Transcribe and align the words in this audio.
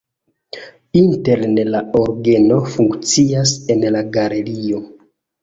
Interne 1.01 1.65
la 1.75 1.81
orgeno 1.99 2.57
funkcias 2.77 3.53
en 3.77 3.87
la 3.99 4.03
galerio. 4.19 4.83